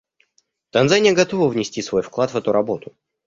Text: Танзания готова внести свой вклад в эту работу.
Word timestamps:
Танзания 0.71 1.13
готова 1.13 1.47
внести 1.47 1.83
свой 1.83 2.01
вклад 2.01 2.31
в 2.33 2.35
эту 2.35 2.51
работу. 2.51 2.91